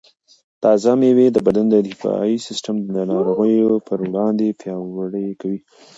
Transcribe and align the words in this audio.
تازه 0.63 0.91
مېوې 0.99 1.27
د 1.31 1.37
بدن 1.47 1.65
دفاعي 1.89 2.35
سیسټم 2.47 2.75
د 2.95 2.97
ناروغیو 3.11 3.71
پر 3.87 3.99
وړاندې 4.07 4.57
پیاوړی 4.59 5.27
کوي. 5.41 5.59